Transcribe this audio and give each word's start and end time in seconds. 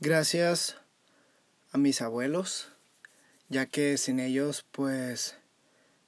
Gracias 0.00 0.76
a 1.72 1.78
mis 1.78 2.02
abuelos, 2.02 2.72
ya 3.48 3.66
que 3.66 3.96
sin 3.96 4.20
ellos 4.20 4.66
pues 4.72 5.36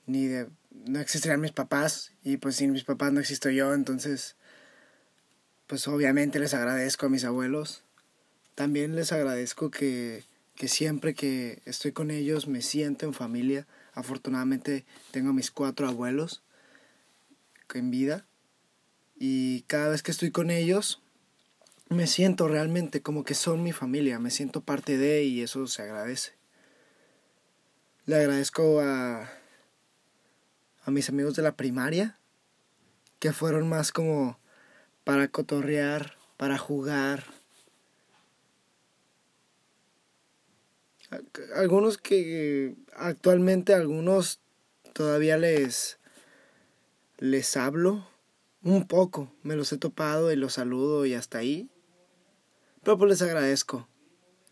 ni 0.06 0.26
de 0.26 0.48
no 0.70 1.00
existirían 1.00 1.40
mis 1.40 1.52
papás 1.52 2.12
y 2.22 2.36
pues 2.36 2.56
sin 2.56 2.72
mis 2.72 2.84
papás 2.84 3.12
no 3.12 3.20
existo 3.20 3.48
yo, 3.50 3.74
entonces 3.74 4.36
pues 5.66 5.86
obviamente 5.88 6.38
les 6.38 6.54
agradezco 6.54 7.06
a 7.06 7.08
mis 7.08 7.24
abuelos. 7.24 7.82
También 8.54 8.96
les 8.96 9.12
agradezco 9.12 9.70
que, 9.70 10.24
que 10.54 10.68
siempre 10.68 11.14
que 11.14 11.62
estoy 11.64 11.92
con 11.92 12.10
ellos 12.10 12.48
me 12.48 12.62
siento 12.62 13.06
en 13.06 13.14
familia. 13.14 13.66
Afortunadamente 13.94 14.84
tengo 15.10 15.30
a 15.30 15.34
mis 15.34 15.50
cuatro 15.50 15.88
abuelos 15.88 16.42
en 17.76 17.90
vida 17.90 18.26
y 19.18 19.62
cada 19.62 19.90
vez 19.90 20.02
que 20.02 20.10
estoy 20.10 20.30
con 20.30 20.50
ellos 20.50 21.02
me 21.88 22.06
siento 22.06 22.48
realmente 22.48 23.00
como 23.00 23.24
que 23.24 23.34
son 23.34 23.62
mi 23.62 23.72
familia, 23.72 24.18
me 24.18 24.30
siento 24.30 24.60
parte 24.60 24.98
de 24.98 25.22
y 25.24 25.42
eso 25.42 25.66
se 25.66 25.82
agradece. 25.82 26.32
Le 28.06 28.16
agradezco 28.16 28.80
a, 28.80 29.30
a 30.84 30.90
mis 30.90 31.08
amigos 31.08 31.34
de 31.36 31.42
la 31.42 31.56
primaria, 31.56 32.18
que 33.18 33.32
fueron 33.32 33.68
más 33.68 33.92
como 33.92 34.38
para 35.04 35.28
cotorrear, 35.28 36.16
para 36.36 36.58
jugar. 36.58 37.24
Algunos 41.54 41.98
que 41.98 42.74
actualmente 42.94 43.74
algunos 43.74 44.40
todavía 44.92 45.36
les 45.36 45.98
les 47.18 47.56
hablo 47.56 48.06
un 48.62 48.86
poco, 48.86 49.32
me 49.42 49.56
los 49.56 49.72
he 49.72 49.78
topado 49.78 50.32
y 50.32 50.36
los 50.36 50.54
saludo 50.54 51.06
y 51.06 51.14
hasta 51.14 51.38
ahí. 51.38 51.70
Pero 52.86 52.98
pues 52.98 53.08
les 53.08 53.22
agradezco 53.22 53.88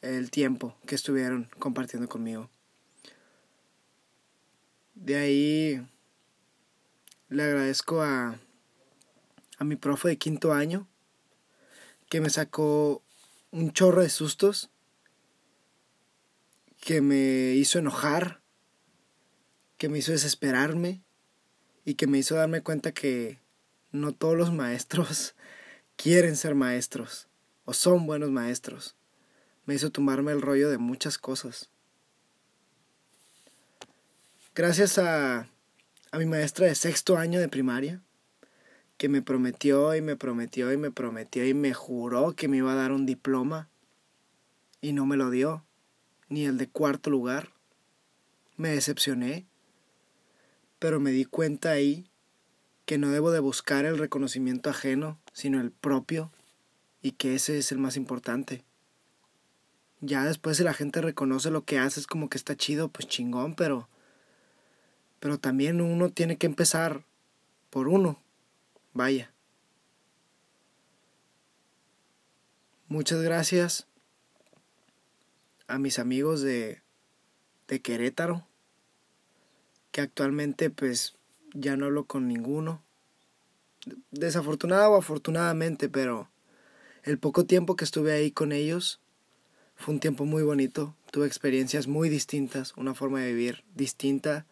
el 0.02 0.32
tiempo 0.32 0.76
que 0.88 0.96
estuvieron 0.96 1.48
compartiendo 1.60 2.08
conmigo. 2.08 2.50
De 4.96 5.14
ahí 5.14 5.86
le 7.28 7.42
agradezco 7.44 8.02
a, 8.02 8.36
a 9.58 9.64
mi 9.64 9.76
profe 9.76 10.08
de 10.08 10.18
quinto 10.18 10.52
año 10.52 10.88
que 12.08 12.20
me 12.20 12.28
sacó 12.28 13.04
un 13.52 13.70
chorro 13.70 14.02
de 14.02 14.10
sustos, 14.10 14.68
que 16.80 17.00
me 17.00 17.52
hizo 17.54 17.78
enojar, 17.78 18.40
que 19.78 19.88
me 19.88 19.98
hizo 19.98 20.10
desesperarme 20.10 21.04
y 21.84 21.94
que 21.94 22.08
me 22.08 22.18
hizo 22.18 22.34
darme 22.34 22.62
cuenta 22.62 22.90
que 22.90 23.38
no 23.92 24.12
todos 24.12 24.36
los 24.36 24.52
maestros 24.52 25.36
quieren 25.96 26.34
ser 26.34 26.56
maestros 26.56 27.28
o 27.64 27.72
son 27.72 28.06
buenos 28.06 28.30
maestros. 28.30 28.96
Me 29.66 29.74
hizo 29.74 29.90
tomarme 29.90 30.32
el 30.32 30.42
rollo 30.42 30.70
de 30.70 30.78
muchas 30.78 31.18
cosas. 31.18 31.70
Gracias 34.54 34.98
a, 34.98 35.48
a 36.10 36.18
mi 36.18 36.26
maestra 36.26 36.66
de 36.66 36.74
sexto 36.74 37.16
año 37.16 37.40
de 37.40 37.48
primaria, 37.48 38.02
que 38.96 39.08
me 39.08 39.22
prometió 39.22 39.94
y 39.94 40.00
me 40.00 40.16
prometió 40.16 40.72
y 40.72 40.76
me 40.76 40.90
prometió 40.90 41.44
y 41.44 41.54
me 41.54 41.74
juró 41.74 42.34
que 42.36 42.46
me 42.48 42.58
iba 42.58 42.72
a 42.72 42.76
dar 42.76 42.92
un 42.92 43.06
diploma 43.06 43.68
y 44.80 44.92
no 44.92 45.06
me 45.06 45.16
lo 45.16 45.30
dio, 45.30 45.64
ni 46.28 46.44
el 46.44 46.58
de 46.58 46.68
cuarto 46.68 47.10
lugar. 47.10 47.50
Me 48.56 48.68
decepcioné, 48.68 49.46
pero 50.78 51.00
me 51.00 51.10
di 51.10 51.24
cuenta 51.24 51.70
ahí 51.70 52.06
que 52.84 52.98
no 52.98 53.10
debo 53.10 53.30
de 53.30 53.40
buscar 53.40 53.86
el 53.86 53.98
reconocimiento 53.98 54.70
ajeno, 54.70 55.18
sino 55.32 55.60
el 55.60 55.72
propio, 55.72 56.30
y 57.04 57.12
que 57.12 57.34
ese 57.34 57.58
es 57.58 57.70
el 57.70 57.76
más 57.76 57.98
importante. 57.98 58.64
Ya 60.00 60.24
después 60.24 60.56
si 60.56 60.64
la 60.64 60.72
gente 60.72 61.02
reconoce 61.02 61.50
lo 61.50 61.62
que 61.62 61.78
haces 61.78 62.06
como 62.06 62.30
que 62.30 62.38
está 62.38 62.56
chido, 62.56 62.88
pues 62.88 63.06
chingón, 63.06 63.54
pero 63.54 63.90
pero 65.20 65.38
también 65.38 65.82
uno 65.82 66.08
tiene 66.08 66.38
que 66.38 66.46
empezar 66.46 67.04
por 67.68 67.88
uno. 67.88 68.18
Vaya. 68.94 69.30
Muchas 72.88 73.20
gracias 73.20 73.86
a 75.66 75.76
mis 75.78 75.98
amigos 75.98 76.40
de 76.40 76.80
de 77.68 77.80
Querétaro 77.82 78.46
que 79.92 80.00
actualmente 80.00 80.70
pues 80.70 81.16
ya 81.52 81.76
no 81.76 81.84
hablo 81.84 82.06
con 82.06 82.28
ninguno. 82.28 82.82
Desafortunado 84.10 84.92
o 84.92 84.96
afortunadamente, 84.96 85.90
pero 85.90 86.30
el 87.04 87.18
poco 87.18 87.44
tiempo 87.44 87.76
que 87.76 87.84
estuve 87.84 88.12
ahí 88.12 88.30
con 88.30 88.52
ellos 88.52 89.00
fue 89.76 89.94
un 89.94 90.00
tiempo 90.00 90.24
muy 90.24 90.42
bonito. 90.42 90.96
Tuve 91.10 91.26
experiencias 91.26 91.86
muy 91.86 92.08
distintas, 92.08 92.72
una 92.76 92.94
forma 92.94 93.20
de 93.20 93.32
vivir 93.32 93.62
distinta 93.74 94.46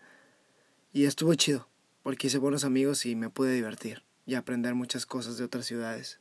y 0.93 1.07
estuvo 1.07 1.35
chido 1.35 1.67
porque 2.03 2.27
hice 2.27 2.39
buenos 2.39 2.65
amigos 2.65 3.07
y 3.07 3.17
me 3.17 3.31
pude 3.31 3.55
divertir 3.55 4.03
y 4.27 4.35
aprender 4.35 4.75
muchas 4.75 5.07
cosas 5.07 5.39
de 5.39 5.45
otras 5.45 5.65
ciudades. 5.65 6.21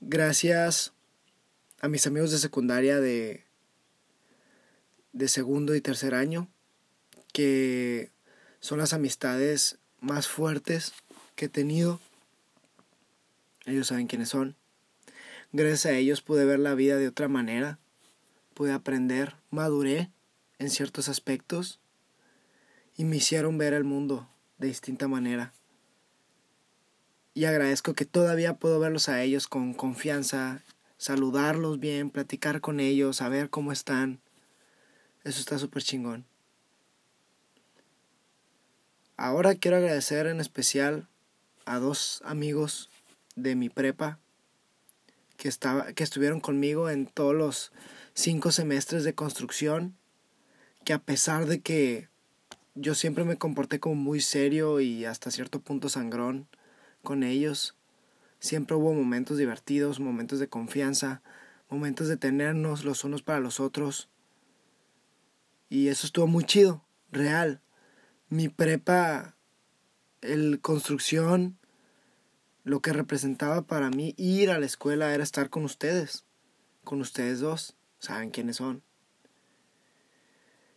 Gracias 0.00 0.92
a 1.80 1.88
mis 1.88 2.06
amigos 2.06 2.30
de 2.30 2.38
secundaria 2.38 3.00
de, 3.00 3.46
de 5.12 5.28
segundo 5.28 5.74
y 5.74 5.80
tercer 5.80 6.14
año 6.14 6.48
que 7.32 8.10
son 8.60 8.78
las 8.78 8.92
amistades 8.92 9.78
más 10.00 10.28
fuertes 10.28 10.92
que 11.36 11.46
he 11.46 11.48
tenido. 11.48 12.00
Ellos 13.64 13.88
saben 13.88 14.06
quiénes 14.06 14.30
son. 14.30 14.56
Gracias 15.52 15.86
a 15.86 15.92
ellos 15.92 16.22
pude 16.22 16.44
ver 16.44 16.58
la 16.58 16.74
vida 16.74 16.96
de 16.96 17.08
otra 17.08 17.28
manera, 17.28 17.78
pude 18.54 18.72
aprender, 18.72 19.36
maduré 19.50 20.10
en 20.58 20.70
ciertos 20.70 21.08
aspectos 21.08 21.80
y 22.96 23.04
me 23.04 23.16
hicieron 23.16 23.58
ver 23.58 23.74
el 23.74 23.84
mundo 23.84 24.28
de 24.58 24.68
distinta 24.68 25.08
manera. 25.08 25.52
Y 27.34 27.44
agradezco 27.44 27.94
que 27.94 28.04
todavía 28.04 28.54
puedo 28.54 28.78
verlos 28.80 29.08
a 29.08 29.22
ellos 29.22 29.46
con 29.46 29.74
confianza, 29.74 30.62
saludarlos 30.98 31.80
bien, 31.80 32.10
platicar 32.10 32.60
con 32.60 32.80
ellos, 32.80 33.16
saber 33.16 33.50
cómo 33.50 33.72
están. 33.72 34.20
Eso 35.24 35.40
está 35.40 35.58
súper 35.58 35.82
chingón. 35.82 36.26
Ahora 39.16 39.54
quiero 39.54 39.76
agradecer 39.76 40.26
en 40.26 40.40
especial 40.40 41.08
a 41.64 41.78
dos 41.78 42.22
amigos 42.24 42.90
de 43.36 43.54
mi 43.54 43.68
prepa 43.68 44.18
que, 45.36 45.48
estaba, 45.48 45.92
que 45.92 46.04
estuvieron 46.04 46.40
conmigo 46.40 46.90
en 46.90 47.06
todos 47.06 47.34
los 47.34 47.72
cinco 48.14 48.52
semestres 48.52 49.04
de 49.04 49.14
construcción, 49.14 49.96
que 50.84 50.92
a 50.92 50.98
pesar 50.98 51.46
de 51.46 51.60
que 51.60 52.08
yo 52.74 52.94
siempre 52.94 53.24
me 53.24 53.36
comporté 53.36 53.80
como 53.80 53.94
muy 53.94 54.20
serio 54.20 54.80
y 54.80 55.04
hasta 55.04 55.30
cierto 55.30 55.60
punto 55.60 55.88
sangrón 55.88 56.48
con 57.02 57.22
ellos, 57.22 57.76
siempre 58.40 58.76
hubo 58.76 58.92
momentos 58.92 59.38
divertidos, 59.38 60.00
momentos 60.00 60.38
de 60.38 60.48
confianza, 60.48 61.22
momentos 61.68 62.08
de 62.08 62.16
tenernos 62.16 62.84
los 62.84 63.04
unos 63.04 63.22
para 63.22 63.40
los 63.40 63.60
otros. 63.60 64.08
Y 65.68 65.88
eso 65.88 66.06
estuvo 66.06 66.26
muy 66.26 66.44
chido, 66.44 66.84
real 67.10 67.62
mi 68.32 68.48
prepa, 68.48 69.36
el 70.22 70.60
construcción, 70.62 71.58
lo 72.64 72.80
que 72.80 72.92
representaba 72.92 73.62
para 73.62 73.90
mí 73.90 74.14
ir 74.16 74.50
a 74.50 74.58
la 74.58 74.66
escuela 74.66 75.14
era 75.14 75.22
estar 75.22 75.50
con 75.50 75.64
ustedes, 75.64 76.24
con 76.84 77.00
ustedes 77.00 77.40
dos, 77.40 77.76
saben 77.98 78.30
quiénes 78.30 78.56
son. 78.56 78.82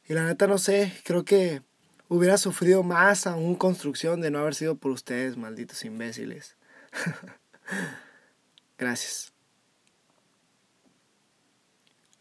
Y 0.07 0.13
la 0.13 0.25
neta 0.25 0.47
no 0.47 0.57
sé, 0.57 0.93
creo 1.03 1.25
que 1.25 1.61
hubiera 2.07 2.37
sufrido 2.37 2.83
más 2.83 3.27
aún 3.27 3.55
construcción 3.55 4.21
de 4.21 4.31
no 4.31 4.39
haber 4.39 4.55
sido 4.55 4.75
por 4.75 4.91
ustedes, 4.91 5.37
malditos 5.37 5.83
imbéciles. 5.85 6.55
Gracias. 8.77 9.33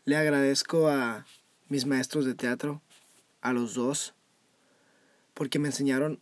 Le 0.04 0.16
agradezco 0.16 0.88
a 0.88 1.26
mis 1.68 1.86
maestros 1.86 2.26
de 2.26 2.34
teatro, 2.34 2.82
a 3.40 3.52
los 3.52 3.74
dos, 3.74 4.14
porque 5.32 5.58
me 5.58 5.68
enseñaron 5.68 6.20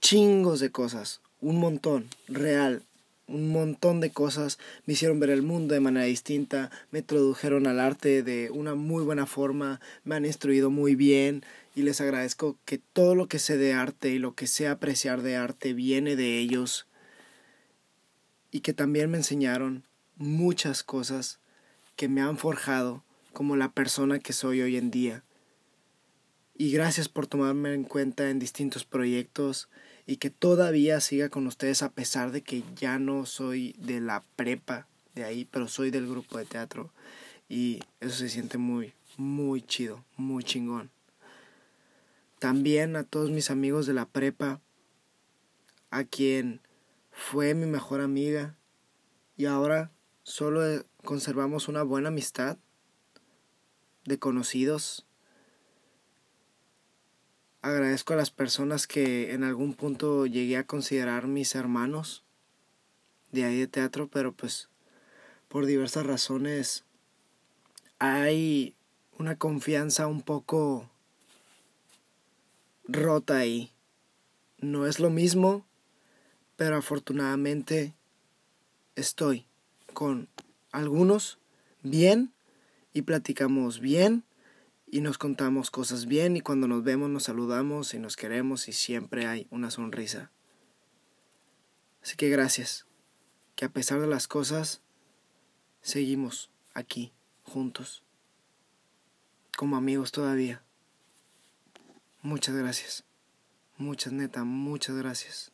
chingos 0.00 0.60
de 0.60 0.70
cosas, 0.70 1.20
un 1.42 1.58
montón, 1.58 2.08
real, 2.28 2.82
un 3.26 3.50
montón 3.50 4.00
de 4.00 4.10
cosas, 4.10 4.58
me 4.86 4.94
hicieron 4.94 5.20
ver 5.20 5.30
el 5.30 5.42
mundo 5.42 5.74
de 5.74 5.80
manera 5.80 6.06
distinta, 6.06 6.70
me 6.90 7.00
introdujeron 7.00 7.66
al 7.66 7.80
arte 7.80 8.22
de 8.22 8.50
una 8.50 8.74
muy 8.74 9.04
buena 9.04 9.26
forma, 9.26 9.80
me 10.04 10.14
han 10.14 10.24
instruido 10.24 10.70
muy 10.70 10.94
bien 10.94 11.44
y 11.74 11.82
les 11.82 12.00
agradezco 12.00 12.56
que 12.64 12.78
todo 12.78 13.14
lo 13.14 13.26
que 13.26 13.38
sé 13.38 13.58
de 13.58 13.74
arte 13.74 14.10
y 14.10 14.18
lo 14.18 14.34
que 14.34 14.46
sé 14.46 14.68
apreciar 14.68 15.22
de 15.22 15.36
arte 15.36 15.72
viene 15.72 16.16
de 16.16 16.38
ellos. 16.38 16.86
Y 18.50 18.60
que 18.60 18.72
también 18.72 19.10
me 19.10 19.16
enseñaron 19.18 19.84
muchas 20.16 20.82
cosas 20.82 21.40
que 21.96 22.08
me 22.08 22.20
han 22.20 22.38
forjado 22.38 23.02
como 23.32 23.56
la 23.56 23.72
persona 23.72 24.18
que 24.18 24.32
soy 24.32 24.60
hoy 24.60 24.76
en 24.76 24.90
día. 24.90 25.24
Y 26.54 26.70
gracias 26.70 27.08
por 27.08 27.26
tomarme 27.26 27.72
en 27.72 27.84
cuenta 27.84 28.28
en 28.30 28.38
distintos 28.38 28.84
proyectos 28.84 29.68
y 30.06 30.16
que 30.16 30.30
todavía 30.30 31.00
siga 31.00 31.28
con 31.28 31.46
ustedes 31.46 31.82
a 31.82 31.90
pesar 31.92 32.32
de 32.32 32.42
que 32.42 32.64
ya 32.76 32.98
no 32.98 33.26
soy 33.26 33.74
de 33.78 34.00
la 34.00 34.22
prepa, 34.36 34.86
de 35.14 35.24
ahí, 35.24 35.44
pero 35.44 35.68
soy 35.68 35.90
del 35.90 36.08
grupo 36.08 36.38
de 36.38 36.46
teatro 36.46 36.90
y 37.48 37.80
eso 38.00 38.16
se 38.16 38.28
siente 38.28 38.58
muy, 38.58 38.94
muy 39.16 39.62
chido, 39.62 40.04
muy 40.16 40.42
chingón. 40.42 40.90
También 42.38 42.96
a 42.96 43.04
todos 43.04 43.30
mis 43.30 43.50
amigos 43.50 43.86
de 43.86 43.94
la 43.94 44.06
prepa, 44.06 44.60
a 45.90 46.04
quien 46.04 46.60
fue 47.12 47.54
mi 47.54 47.66
mejor 47.66 48.00
amiga 48.00 48.56
y 49.36 49.44
ahora 49.44 49.92
solo 50.22 50.84
conservamos 51.04 51.68
una 51.68 51.82
buena 51.82 52.08
amistad 52.08 52.56
de 54.04 54.18
conocidos. 54.18 55.06
Agradezco 57.62 58.12
a 58.12 58.16
las 58.16 58.32
personas 58.32 58.88
que 58.88 59.32
en 59.32 59.44
algún 59.44 59.74
punto 59.74 60.26
llegué 60.26 60.56
a 60.56 60.66
considerar 60.66 61.28
mis 61.28 61.54
hermanos 61.54 62.24
de 63.30 63.44
ahí 63.44 63.60
de 63.60 63.68
teatro, 63.68 64.08
pero 64.08 64.32
pues 64.32 64.68
por 65.46 65.64
diversas 65.64 66.04
razones 66.04 66.84
hay 68.00 68.74
una 69.16 69.36
confianza 69.36 70.08
un 70.08 70.22
poco 70.22 70.90
rota 72.88 73.36
ahí. 73.36 73.70
No 74.58 74.88
es 74.88 74.98
lo 74.98 75.10
mismo, 75.10 75.64
pero 76.56 76.76
afortunadamente 76.76 77.94
estoy 78.96 79.46
con 79.92 80.28
algunos 80.72 81.38
bien 81.84 82.32
y 82.92 83.02
platicamos 83.02 83.78
bien 83.78 84.24
y 84.92 85.00
nos 85.00 85.16
contamos 85.16 85.70
cosas 85.70 86.04
bien 86.04 86.36
y 86.36 86.42
cuando 86.42 86.68
nos 86.68 86.84
vemos 86.84 87.08
nos 87.08 87.22
saludamos 87.24 87.94
y 87.94 87.98
nos 87.98 88.14
queremos 88.14 88.68
y 88.68 88.74
siempre 88.74 89.26
hay 89.26 89.48
una 89.50 89.70
sonrisa. 89.70 90.30
Así 92.02 92.14
que 92.14 92.28
gracias, 92.28 92.84
que 93.56 93.64
a 93.64 93.70
pesar 93.70 94.02
de 94.02 94.06
las 94.06 94.28
cosas, 94.28 94.82
seguimos 95.80 96.50
aquí, 96.74 97.10
juntos, 97.42 98.02
como 99.56 99.76
amigos 99.76 100.12
todavía. 100.12 100.62
Muchas 102.20 102.54
gracias, 102.54 103.04
muchas 103.78 104.12
neta, 104.12 104.44
muchas 104.44 104.94
gracias. 104.96 105.52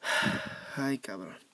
Ay, 0.76 1.00
cabrón. 1.00 1.51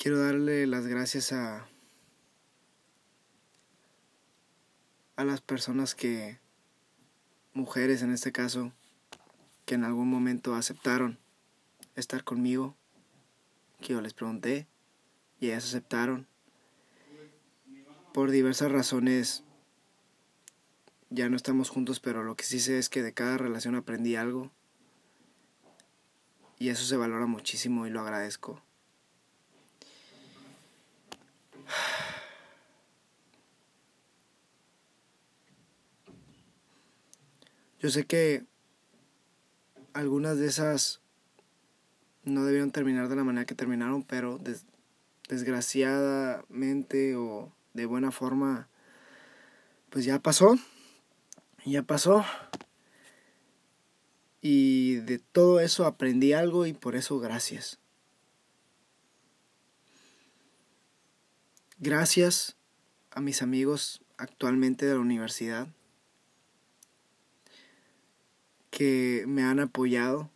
Quiero 0.00 0.20
darle 0.20 0.64
las 0.68 0.86
gracias 0.86 1.32
a 1.32 1.66
a 5.16 5.24
las 5.24 5.40
personas 5.40 5.96
que 5.96 6.38
mujeres 7.52 8.02
en 8.02 8.12
este 8.12 8.30
caso 8.30 8.72
que 9.66 9.74
en 9.74 9.82
algún 9.82 10.08
momento 10.08 10.54
aceptaron 10.54 11.18
estar 11.96 12.22
conmigo, 12.22 12.76
que 13.80 13.94
yo 13.94 14.00
les 14.00 14.14
pregunté 14.14 14.68
y 15.40 15.46
ellas 15.48 15.64
aceptaron. 15.64 16.28
Por 18.14 18.30
diversas 18.30 18.70
razones 18.70 19.42
ya 21.10 21.28
no 21.28 21.36
estamos 21.36 21.70
juntos, 21.70 21.98
pero 21.98 22.22
lo 22.22 22.36
que 22.36 22.44
sí 22.44 22.60
sé 22.60 22.78
es 22.78 22.88
que 22.88 23.02
de 23.02 23.14
cada 23.14 23.36
relación 23.36 23.74
aprendí 23.74 24.14
algo 24.14 24.52
y 26.56 26.68
eso 26.68 26.84
se 26.84 26.96
valora 26.96 27.26
muchísimo 27.26 27.84
y 27.88 27.90
lo 27.90 28.00
agradezco. 28.00 28.62
Yo 37.80 37.90
sé 37.90 38.06
que 38.06 38.44
algunas 39.92 40.38
de 40.38 40.46
esas 40.46 41.00
no 42.24 42.44
debieron 42.44 42.72
terminar 42.72 43.08
de 43.08 43.14
la 43.14 43.22
manera 43.22 43.46
que 43.46 43.54
terminaron, 43.54 44.02
pero 44.02 44.40
desgraciadamente 45.28 47.14
o 47.16 47.52
de 47.74 47.86
buena 47.86 48.10
forma, 48.10 48.68
pues 49.90 50.04
ya 50.04 50.18
pasó, 50.18 50.58
ya 51.64 51.84
pasó. 51.84 52.24
Y 54.40 54.96
de 54.96 55.18
todo 55.18 55.60
eso 55.60 55.86
aprendí 55.86 56.32
algo 56.32 56.66
y 56.66 56.72
por 56.72 56.96
eso 56.96 57.20
gracias. 57.20 57.78
Gracias 61.78 62.56
a 63.12 63.20
mis 63.20 63.40
amigos 63.42 64.02
actualmente 64.16 64.84
de 64.86 64.94
la 64.94 65.00
universidad 65.00 65.68
que 68.70 69.24
me 69.26 69.42
han 69.42 69.60
apoyado, 69.60 70.30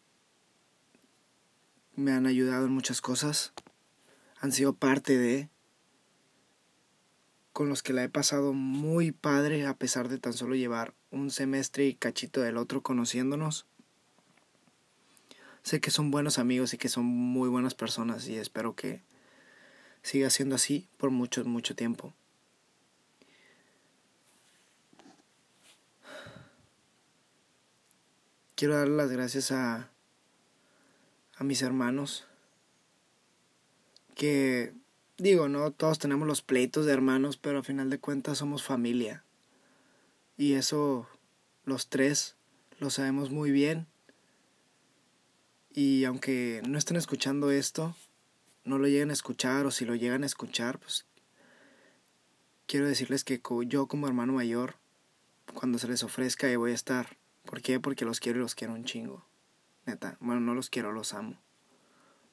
me 1.94 2.12
han 2.12 2.26
ayudado 2.26 2.67
en 2.67 2.73
muchas 2.73 3.00
cosas, 3.00 3.52
han 4.40 4.52
sido 4.52 4.75
parte 4.75 5.19
de, 5.19 5.49
con 7.52 7.69
los 7.69 7.82
que 7.82 7.93
la 7.93 8.02
he 8.02 8.08
pasado 8.08 8.52
muy 8.52 9.12
padre 9.12 9.67
a 9.67 9.75
pesar 9.75 10.08
de 10.08 10.19
tan 10.19 10.32
solo 10.32 10.55
llevar 10.55 10.94
un 11.11 11.31
semestre 11.31 11.87
y 11.87 11.94
cachito 11.94 12.40
del 12.40 12.56
otro 12.56 12.82
conociéndonos. 12.82 13.67
Sé 15.62 15.81
que 15.81 15.90
son 15.90 16.11
buenos 16.11 16.38
amigos 16.38 16.75
y 16.75 16.79
que 16.79 16.88
son 16.88 17.05
muy 17.05 17.49
buenas 17.49 17.75
personas 17.75 18.26
y 18.26 18.37
espero 18.37 18.75
que 18.75 19.02
siga 20.02 20.31
siendo 20.31 20.56
así 20.56 20.88
por 20.96 21.11
mucho, 21.11 21.44
mucho 21.44 21.76
tiempo. 21.76 22.14
Quiero 28.62 28.76
dar 28.76 28.86
las 28.86 29.10
gracias 29.10 29.50
a, 29.50 29.90
a 31.34 31.42
mis 31.42 31.62
hermanos 31.62 32.28
que 34.14 34.72
digo, 35.18 35.48
no 35.48 35.72
todos 35.72 35.98
tenemos 35.98 36.28
los 36.28 36.42
pleitos 36.42 36.86
de 36.86 36.92
hermanos, 36.92 37.36
pero 37.36 37.58
a 37.58 37.64
final 37.64 37.90
de 37.90 37.98
cuentas 37.98 38.38
somos 38.38 38.62
familia. 38.62 39.24
Y 40.36 40.52
eso 40.52 41.08
los 41.64 41.88
tres 41.88 42.36
lo 42.78 42.90
sabemos 42.90 43.32
muy 43.32 43.50
bien 43.50 43.88
y 45.74 46.04
aunque 46.04 46.62
no 46.64 46.78
estén 46.78 46.96
escuchando 46.96 47.50
esto, 47.50 47.96
no 48.62 48.78
lo 48.78 48.86
lleguen 48.86 49.10
a 49.10 49.14
escuchar 49.14 49.66
o 49.66 49.72
si 49.72 49.84
lo 49.84 49.96
llegan 49.96 50.22
a 50.22 50.26
escuchar, 50.26 50.78
pues 50.78 51.04
quiero 52.68 52.86
decirles 52.86 53.24
que 53.24 53.42
yo 53.66 53.88
como 53.88 54.06
hermano 54.06 54.34
mayor, 54.34 54.76
cuando 55.52 55.80
se 55.80 55.88
les 55.88 56.04
ofrezca, 56.04 56.46
ahí 56.46 56.54
voy 56.54 56.70
a 56.70 56.74
estar. 56.74 57.20
¿Por 57.44 57.60
qué? 57.62 57.80
Porque 57.80 58.04
los 58.04 58.20
quiero 58.20 58.38
y 58.38 58.42
los 58.42 58.54
quiero 58.54 58.74
un 58.74 58.84
chingo. 58.84 59.24
Neta, 59.86 60.16
bueno, 60.20 60.40
no 60.40 60.54
los 60.54 60.70
quiero, 60.70 60.92
los 60.92 61.12
amo. 61.14 61.36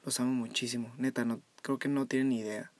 Los 0.04 0.20
amo 0.20 0.32
muchísimo. 0.32 0.92
Neta, 0.96 1.24
no, 1.24 1.42
creo 1.62 1.78
que 1.78 1.88
no 1.88 2.06
tienen 2.06 2.30
ni 2.30 2.40
idea. 2.40 2.72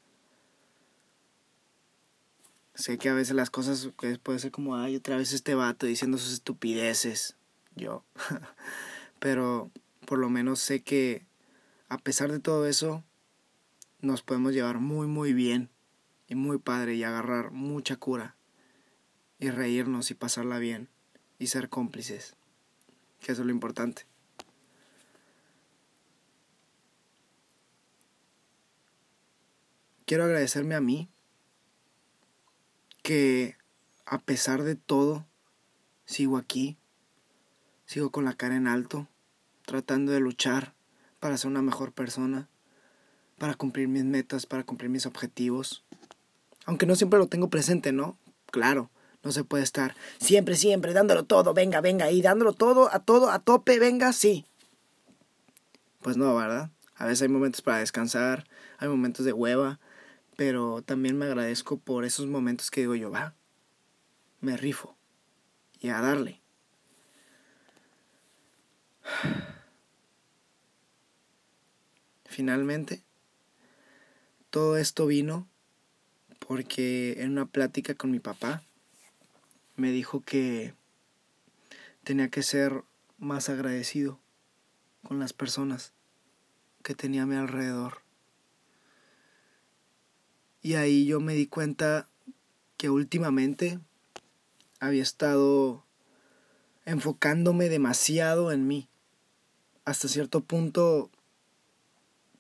Sé 2.75 2.99
que 2.99 3.09
a 3.09 3.15
veces 3.15 3.35
las 3.35 3.51
cosas 3.51 3.91
pues, 3.97 4.19
puede 4.19 4.39
ser 4.39 4.53
como, 4.53 4.77
ay, 4.77 4.97
otra 4.97 5.17
vez 5.17 5.33
este 5.33 5.55
vato 5.55 5.87
diciendo 5.87 6.19
sus 6.19 6.33
estupideces. 6.33 7.37
Yo. 7.75 8.05
Pero 9.19 9.71
por 10.07 10.19
lo 10.19 10.31
menos 10.31 10.61
sé 10.61 10.83
que 10.83 11.27
a 11.89 11.99
pesar 11.99 12.31
de 12.31 12.39
todo 12.39 12.67
eso, 12.67 13.05
nos 14.01 14.23
podemos 14.23 14.55
llevar 14.55 14.79
muy, 14.79 15.09
muy 15.09 15.33
bien 15.33 15.69
y 16.29 16.37
muy 16.37 16.59
padre 16.59 16.95
y 16.95 17.03
agarrar 17.03 17.51
mucha 17.51 17.97
cura 17.97 18.37
y 19.39 19.51
reírnos 19.51 20.11
y 20.11 20.15
pasarla 20.15 20.59
bien 20.59 20.89
y 21.41 21.49
ser 21.49 21.71
cómplices, 21.71 22.37
que 23.19 23.33
eso 23.33 23.43
es 23.43 23.47
lo 23.47 23.53
importante. 23.53 24.07
Quiero 30.05 30.25
agradecerme 30.25 30.75
a 30.75 30.81
mí 30.81 31.09
que 33.03 33.57
a 34.05 34.19
pesar 34.19 34.63
de 34.63 34.77
todo 34.77 35.27
sigo 36.05 36.37
aquí, 36.37 36.77
sigo 37.87 38.11
con 38.11 38.25
la 38.25 38.35
cara 38.35 38.57
en 38.57 38.69
alto 38.69 39.09
tratando 39.65 40.13
de 40.13 40.21
luchar 40.21 40.75
para 41.21 41.39
ser 41.39 41.51
una 41.51 41.63
mejor 41.63 41.93
persona, 41.93 42.49
para 43.39 43.55
cumplir 43.55 43.89
mis 43.89 44.05
metas, 44.05 44.45
para 44.45 44.65
cumplir 44.65 44.91
mis 44.91 45.07
objetivos. 45.07 45.85
Aunque 46.67 46.87
no 46.87 46.97
siempre 46.97 47.19
lo 47.19 47.29
tengo 47.29 47.49
presente, 47.49 47.93
¿no? 47.93 48.19
Claro, 48.51 48.91
no 49.23 49.33
se 49.33 49.45
puede 49.45 49.63
estar 49.63 49.95
siempre, 50.19 50.57
siempre 50.57 50.93
dándolo 50.93 51.25
todo, 51.25 51.55
venga, 51.55 51.81
venga, 51.81 52.11
y 52.11 52.23
dándolo 52.23 52.53
todo, 52.53 52.93
a 52.93 53.01
todo, 53.01 53.31
a 53.31 53.41
tope, 53.41 53.79
venga, 53.79 54.13
sí. 54.13 54.47
Pues 56.01 56.17
no, 56.17 56.35
¿verdad? 56.35 56.71
A 56.97 57.07
veces 57.07 57.23
hay 57.23 57.29
momentos 57.29 57.63
para 57.63 57.79
descansar, 57.79 58.47
hay 58.79 58.89
momentos 58.89 59.25
de 59.25 59.33
hueva, 59.33 59.79
pero 60.37 60.83
también 60.83 61.19
me 61.19 61.27
agradezco 61.27 61.79
por 61.79 62.05
esos 62.05 62.27
momentos 62.27 62.71
que 62.71 62.83
digo 62.83 62.95
yo, 62.95 63.11
va, 63.11 63.35
me 64.41 64.57
rifo 64.57 64.97
y 65.81 65.89
a 65.89 66.01
darle. 66.01 66.41
Finalmente, 72.25 73.03
todo 74.51 74.77
esto 74.77 75.07
vino 75.07 75.49
porque 76.39 77.17
en 77.19 77.33
una 77.33 77.47
plática 77.47 77.95
con 77.95 78.11
mi 78.11 78.21
papá 78.21 78.63
me 79.81 79.91
dijo 79.93 80.21
que 80.21 80.75
tenía 82.05 82.29
que 82.29 82.43
ser 82.43 82.85
más 83.19 83.49
agradecido 83.49 84.21
con 85.03 85.19
las 85.19 85.33
personas 85.33 85.95
que 86.83 86.95
tenía 86.95 87.23
a 87.23 87.27
mi 87.27 87.37
alrededor. 87.37 88.03
Y 90.63 90.75
ahí 90.75 91.07
yo 91.07 91.19
me 91.21 91.35
di 91.35 91.47
cuenta 91.47 92.09
que 92.77 92.91
últimamente 92.91 93.81
había 94.81 95.03
estado 95.03 95.87
enfocándome 96.85 97.71
demasiado 97.71 98.53
en 98.53 98.67
mí. 98.67 98.89
Hasta 99.87 100.09
cierto 100.09 100.43
punto 100.43 101.11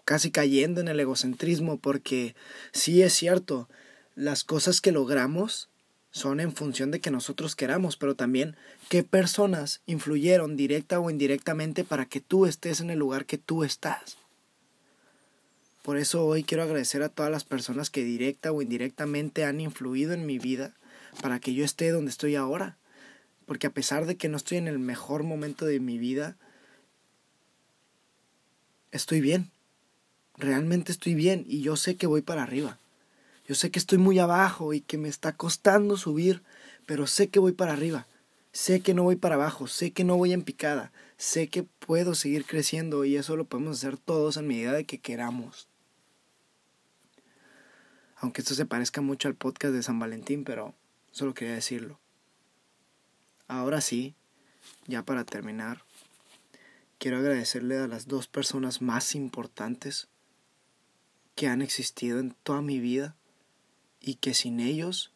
casi 0.04 0.30
cayendo 0.30 0.82
en 0.82 0.88
el 0.88 1.00
egocentrismo 1.00 1.78
porque 1.78 2.34
sí 2.72 3.00
es 3.00 3.14
cierto, 3.14 3.68
las 4.14 4.44
cosas 4.44 4.82
que 4.82 4.92
logramos 4.92 5.69
son 6.10 6.40
en 6.40 6.52
función 6.52 6.90
de 6.90 7.00
que 7.00 7.10
nosotros 7.10 7.54
queramos, 7.54 7.96
pero 7.96 8.16
también 8.16 8.56
qué 8.88 9.04
personas 9.04 9.80
influyeron 9.86 10.56
directa 10.56 10.98
o 10.98 11.10
indirectamente 11.10 11.84
para 11.84 12.06
que 12.06 12.20
tú 12.20 12.46
estés 12.46 12.80
en 12.80 12.90
el 12.90 12.98
lugar 12.98 13.26
que 13.26 13.38
tú 13.38 13.62
estás. 13.62 14.16
Por 15.82 15.96
eso 15.96 16.26
hoy 16.26 16.44
quiero 16.44 16.62
agradecer 16.64 17.02
a 17.02 17.08
todas 17.08 17.30
las 17.30 17.44
personas 17.44 17.90
que 17.90 18.04
directa 18.04 18.52
o 18.52 18.60
indirectamente 18.60 19.44
han 19.44 19.60
influido 19.60 20.12
en 20.12 20.26
mi 20.26 20.38
vida 20.38 20.74
para 21.22 21.40
que 21.40 21.54
yo 21.54 21.64
esté 21.64 21.90
donde 21.90 22.10
estoy 22.10 22.34
ahora. 22.36 22.76
Porque 23.46 23.66
a 23.66 23.72
pesar 23.72 24.06
de 24.06 24.16
que 24.16 24.28
no 24.28 24.36
estoy 24.36 24.58
en 24.58 24.68
el 24.68 24.78
mejor 24.78 25.22
momento 25.22 25.64
de 25.64 25.80
mi 25.80 25.98
vida, 25.98 26.36
estoy 28.92 29.20
bien. 29.20 29.50
Realmente 30.36 30.92
estoy 30.92 31.14
bien 31.14 31.44
y 31.46 31.62
yo 31.62 31.76
sé 31.76 31.96
que 31.96 32.06
voy 32.06 32.22
para 32.22 32.42
arriba. 32.42 32.79
Yo 33.50 33.56
sé 33.56 33.72
que 33.72 33.80
estoy 33.80 33.98
muy 33.98 34.20
abajo 34.20 34.74
y 34.74 34.80
que 34.80 34.96
me 34.96 35.08
está 35.08 35.32
costando 35.32 35.96
subir, 35.96 36.40
pero 36.86 37.08
sé 37.08 37.30
que 37.30 37.40
voy 37.40 37.50
para 37.50 37.72
arriba. 37.72 38.06
Sé 38.52 38.80
que 38.80 38.94
no 38.94 39.02
voy 39.02 39.16
para 39.16 39.34
abajo, 39.34 39.66
sé 39.66 39.90
que 39.90 40.04
no 40.04 40.16
voy 40.16 40.32
en 40.32 40.44
picada, 40.44 40.92
sé 41.16 41.48
que 41.48 41.64
puedo 41.64 42.14
seguir 42.14 42.46
creciendo 42.46 43.04
y 43.04 43.16
eso 43.16 43.36
lo 43.36 43.46
podemos 43.46 43.78
hacer 43.78 43.98
todos 43.98 44.36
en 44.36 44.46
medida 44.46 44.72
de 44.72 44.84
que 44.84 45.00
queramos. 45.00 45.66
Aunque 48.18 48.42
esto 48.42 48.54
se 48.54 48.66
parezca 48.66 49.00
mucho 49.00 49.26
al 49.26 49.34
podcast 49.34 49.74
de 49.74 49.82
San 49.82 49.98
Valentín, 49.98 50.44
pero 50.44 50.76
solo 51.10 51.34
quería 51.34 51.54
decirlo. 51.54 51.98
Ahora 53.48 53.80
sí, 53.80 54.14
ya 54.86 55.04
para 55.04 55.24
terminar, 55.24 55.82
quiero 56.98 57.18
agradecerle 57.18 57.78
a 57.78 57.88
las 57.88 58.06
dos 58.06 58.28
personas 58.28 58.80
más 58.80 59.16
importantes 59.16 60.06
que 61.34 61.48
han 61.48 61.62
existido 61.62 62.20
en 62.20 62.36
toda 62.44 62.62
mi 62.62 62.78
vida 62.78 63.16
y 64.00 64.14
que 64.14 64.34
sin 64.34 64.60
ellos 64.60 65.12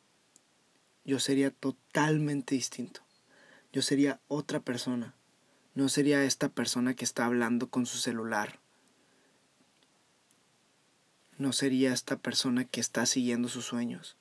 yo 1.04 1.18
sería 1.18 1.50
totalmente 1.50 2.54
distinto. 2.54 3.00
Yo 3.72 3.82
sería 3.82 4.20
otra 4.28 4.60
persona. 4.60 5.14
No 5.74 5.88
sería 5.88 6.24
esta 6.24 6.48
persona 6.48 6.94
que 6.94 7.04
está 7.04 7.26
hablando 7.26 7.68
con 7.68 7.86
su 7.86 7.98
celular. 7.98 8.60
No 11.36 11.52
sería 11.52 11.92
esta 11.92 12.16
persona 12.16 12.64
que 12.64 12.80
está 12.80 13.06
siguiendo 13.06 13.48
sus 13.48 13.64
sueños. 13.64 14.16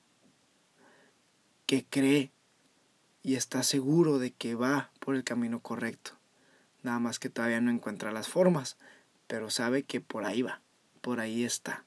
Que 1.67 1.85
cree 1.85 2.31
y 3.21 3.35
está 3.35 3.63
seguro 3.63 4.17
de 4.17 4.31
que 4.31 4.55
va 4.55 4.91
por 4.99 5.15
el 5.15 5.23
camino 5.23 5.59
correcto. 5.59 6.17
Nada 6.81 6.99
más 6.99 7.19
que 7.19 7.29
todavía 7.29 7.61
no 7.61 7.71
encuentra 7.71 8.11
las 8.11 8.27
formas, 8.27 8.77
pero 9.27 9.49
sabe 9.49 9.83
que 9.83 10.01
por 10.01 10.25
ahí 10.25 10.41
va, 10.41 10.61
por 11.01 11.21
ahí 11.21 11.43
está 11.43 11.85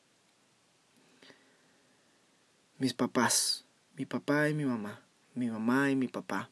mis 2.78 2.92
papás, 2.92 3.64
mi 3.96 4.04
papá 4.04 4.50
y 4.50 4.54
mi 4.54 4.66
mamá, 4.66 5.00
mi 5.34 5.48
mamá 5.48 5.90
y 5.90 5.96
mi 5.96 6.08
papá. 6.08 6.50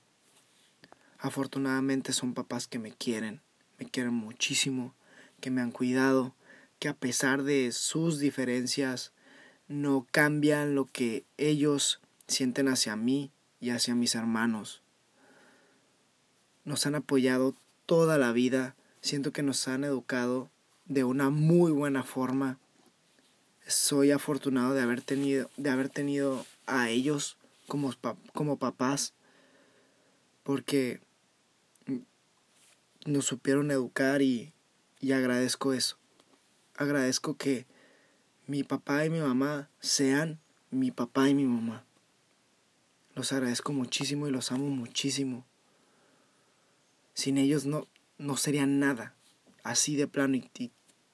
Afortunadamente 1.19 2.15
son 2.15 2.33
papás 2.33 2.67
que 2.67 2.79
me 2.79 2.93
quieren, 2.93 3.43
me 3.79 3.85
quieren 3.85 4.15
muchísimo, 4.15 4.95
que 5.41 5.51
me 5.51 5.61
han 5.61 5.71
cuidado, 5.71 6.35
que 6.79 6.89
a 6.89 6.95
pesar 6.95 7.43
de 7.43 7.73
sus 7.73 8.19
diferencias 8.19 9.13
no 9.69 10.07
cambian 10.11 10.75
lo 10.75 10.87
que 10.87 11.27
ellos 11.37 12.01
sienten 12.27 12.69
hacia 12.69 12.97
mí 12.97 13.31
y 13.61 13.71
hacia 13.71 13.95
mis 13.95 14.15
hermanos. 14.15 14.83
Nos 16.65 16.87
han 16.87 16.95
apoyado 16.95 17.55
toda 17.85 18.17
la 18.17 18.33
vida, 18.33 18.77
siento 19.03 19.31
que 19.31 19.43
nos 19.43 19.69
han 19.69 19.85
educado 19.85 20.51
de 20.87 21.05
una 21.05 21.29
muy 21.29 21.71
buena 21.71 22.03
forma 22.03 22.59
soy 23.67 24.11
afortunado 24.11 24.75
de 24.75 24.83
haber 24.83 25.01
tenido, 25.01 25.51
de 25.57 25.71
haber 25.71 25.89
tenido 25.89 26.45
a 26.67 26.91
ellos 26.91 27.37
como, 27.67 27.93
como 28.33 28.59
papás, 28.59 29.15
porque 30.43 31.01
nos 33.07 33.27
supieron 33.27 33.71
educar 33.71 34.23
y, 34.23 34.53
y 35.01 35.13
agradezco 35.13 35.73
eso. 35.73 35.97
Agradezco 36.77 37.37
que 37.37 37.67
mi 38.47 38.63
papá 38.63 39.05
y 39.05 39.11
mi 39.11 39.21
mamá 39.21 39.71
sean 39.81 40.41
mi 40.71 40.91
papá 40.91 41.29
y 41.29 41.35
mi 41.35 41.45
mamá. 41.45 41.85
Los 43.15 43.33
agradezco 43.33 43.73
muchísimo 43.73 44.27
y 44.27 44.31
los 44.31 44.51
amo 44.51 44.69
muchísimo. 44.69 45.47
Sin 47.15 47.39
ellos 47.39 47.65
no, 47.65 47.87
no 48.19 48.37
serían 48.37 48.81
nada. 48.81 49.15
Así 49.63 49.97
de 49.97 50.09
plano. 50.09 50.37
y 50.37 50.73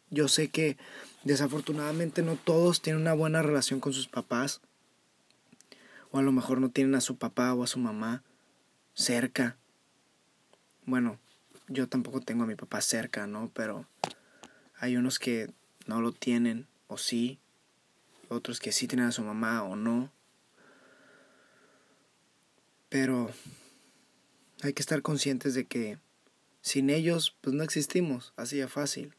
yo 0.08 0.26
sé 0.26 0.48
que 0.48 0.76
Desafortunadamente 1.24 2.22
no 2.22 2.36
todos 2.36 2.80
tienen 2.80 3.02
una 3.02 3.12
buena 3.12 3.42
relación 3.42 3.80
con 3.80 3.92
sus 3.92 4.08
papás. 4.08 4.60
O 6.10 6.18
a 6.18 6.22
lo 6.22 6.32
mejor 6.32 6.60
no 6.60 6.70
tienen 6.70 6.94
a 6.94 7.00
su 7.00 7.16
papá 7.16 7.52
o 7.54 7.62
a 7.62 7.66
su 7.66 7.78
mamá 7.78 8.22
cerca. 8.94 9.56
Bueno, 10.86 11.18
yo 11.68 11.88
tampoco 11.88 12.20
tengo 12.20 12.44
a 12.44 12.46
mi 12.46 12.56
papá 12.56 12.80
cerca, 12.80 13.26
¿no? 13.26 13.50
Pero 13.54 13.86
hay 14.78 14.96
unos 14.96 15.18
que 15.18 15.52
no 15.86 16.00
lo 16.00 16.12
tienen 16.12 16.66
o 16.88 16.96
sí. 16.96 17.38
Otros 18.28 18.58
que 18.60 18.72
sí 18.72 18.88
tienen 18.88 19.06
a 19.06 19.12
su 19.12 19.22
mamá 19.22 19.62
o 19.62 19.76
no. 19.76 20.10
Pero 22.88 23.30
hay 24.62 24.72
que 24.72 24.82
estar 24.82 25.02
conscientes 25.02 25.54
de 25.54 25.66
que 25.66 25.98
sin 26.62 26.90
ellos 26.90 27.36
pues 27.40 27.54
no 27.54 27.62
existimos, 27.62 28.32
así 28.36 28.56
de 28.56 28.68
fácil, 28.68 29.14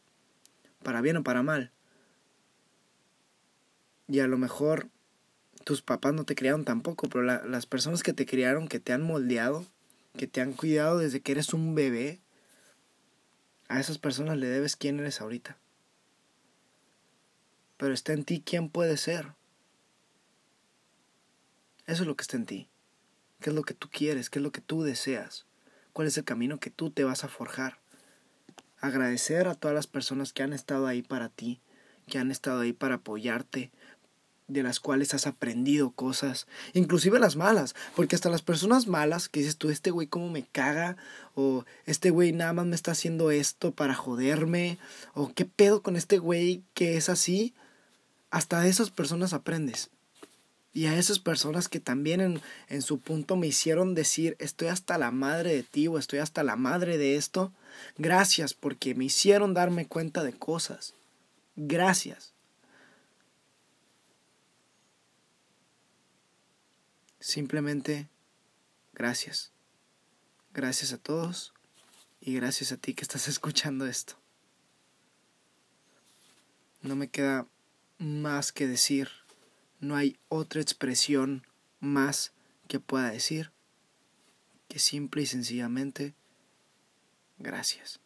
para 0.82 1.00
bien 1.00 1.16
o 1.16 1.22
para 1.22 1.42
mal. 1.42 1.72
Y 4.12 4.20
a 4.20 4.26
lo 4.26 4.36
mejor 4.36 4.90
tus 5.64 5.80
papás 5.80 6.12
no 6.12 6.24
te 6.24 6.34
criaron 6.34 6.66
tampoco, 6.66 7.08
pero 7.08 7.22
las 7.22 7.64
personas 7.64 8.02
que 8.02 8.12
te 8.12 8.26
criaron, 8.26 8.68
que 8.68 8.78
te 8.78 8.92
han 8.92 9.00
moldeado, 9.00 9.64
que 10.18 10.26
te 10.26 10.42
han 10.42 10.52
cuidado 10.52 10.98
desde 10.98 11.22
que 11.22 11.32
eres 11.32 11.54
un 11.54 11.74
bebé, 11.74 12.20
a 13.68 13.80
esas 13.80 13.96
personas 13.96 14.36
le 14.36 14.48
debes 14.48 14.76
quién 14.76 15.00
eres 15.00 15.22
ahorita. 15.22 15.56
Pero 17.78 17.94
está 17.94 18.12
en 18.12 18.24
ti 18.24 18.42
quién 18.44 18.68
puede 18.68 18.98
ser. 18.98 19.28
Eso 21.86 22.02
es 22.02 22.06
lo 22.06 22.14
que 22.14 22.22
está 22.22 22.36
en 22.36 22.44
ti. 22.44 22.68
¿Qué 23.40 23.48
es 23.48 23.56
lo 23.56 23.62
que 23.62 23.72
tú 23.72 23.88
quieres? 23.90 24.28
¿Qué 24.28 24.40
es 24.40 24.42
lo 24.42 24.52
que 24.52 24.60
tú 24.60 24.82
deseas? 24.82 25.46
¿Cuál 25.94 26.06
es 26.06 26.18
el 26.18 26.24
camino 26.24 26.60
que 26.60 26.68
tú 26.68 26.90
te 26.90 27.04
vas 27.04 27.24
a 27.24 27.28
forjar? 27.28 27.78
Agradecer 28.78 29.48
a 29.48 29.54
todas 29.54 29.74
las 29.74 29.86
personas 29.86 30.34
que 30.34 30.42
han 30.42 30.52
estado 30.52 30.86
ahí 30.86 31.00
para 31.00 31.30
ti, 31.30 31.62
que 32.08 32.18
han 32.18 32.30
estado 32.30 32.60
ahí 32.60 32.74
para 32.74 32.96
apoyarte, 32.96 33.70
de 34.52 34.62
las 34.62 34.80
cuales 34.80 35.14
has 35.14 35.26
aprendido 35.26 35.90
cosas, 35.90 36.46
inclusive 36.74 37.18
las 37.18 37.36
malas, 37.36 37.74
porque 37.96 38.14
hasta 38.14 38.30
las 38.30 38.42
personas 38.42 38.86
malas 38.86 39.28
que 39.28 39.40
dices 39.40 39.56
tú, 39.56 39.70
este 39.70 39.90
güey 39.90 40.06
cómo 40.06 40.28
me 40.30 40.44
caga, 40.44 40.96
o 41.34 41.64
este 41.86 42.10
güey 42.10 42.32
nada 42.32 42.52
más 42.52 42.66
me 42.66 42.76
está 42.76 42.92
haciendo 42.92 43.30
esto 43.30 43.72
para 43.72 43.94
joderme, 43.94 44.78
o 45.14 45.32
qué 45.32 45.44
pedo 45.44 45.82
con 45.82 45.96
este 45.96 46.18
güey 46.18 46.62
que 46.74 46.96
es 46.96 47.08
así, 47.08 47.54
hasta 48.30 48.60
de 48.60 48.68
esas 48.68 48.90
personas 48.90 49.32
aprendes. 49.32 49.90
Y 50.74 50.86
a 50.86 50.98
esas 50.98 51.18
personas 51.18 51.68
que 51.68 51.80
también 51.80 52.22
en, 52.22 52.40
en 52.68 52.80
su 52.80 52.98
punto 52.98 53.36
me 53.36 53.46
hicieron 53.46 53.94
decir, 53.94 54.36
estoy 54.38 54.68
hasta 54.68 54.96
la 54.96 55.10
madre 55.10 55.54
de 55.54 55.62
ti 55.62 55.86
o 55.86 55.98
estoy 55.98 56.20
hasta 56.20 56.42
la 56.42 56.56
madre 56.56 56.96
de 56.96 57.16
esto, 57.16 57.52
gracias 57.98 58.54
porque 58.54 58.94
me 58.94 59.04
hicieron 59.04 59.52
darme 59.52 59.86
cuenta 59.86 60.24
de 60.24 60.32
cosas. 60.32 60.94
Gracias. 61.56 62.32
Simplemente 67.22 68.08
gracias. 68.94 69.52
Gracias 70.52 70.92
a 70.92 70.98
todos 70.98 71.54
y 72.20 72.34
gracias 72.34 72.72
a 72.72 72.76
ti 72.76 72.94
que 72.94 73.02
estás 73.02 73.28
escuchando 73.34 73.86
esto. 73.86 74.14
No 76.80 76.96
me 76.96 77.08
queda 77.08 77.46
más 77.98 78.50
que 78.50 78.66
decir, 78.66 79.08
no 79.78 79.94
hay 79.94 80.18
otra 80.28 80.60
expresión 80.60 81.46
más 81.78 82.32
que 82.66 82.80
pueda 82.80 83.10
decir 83.10 83.52
que 84.66 84.80
simple 84.80 85.22
y 85.22 85.26
sencillamente 85.26 86.16
gracias. 87.38 88.01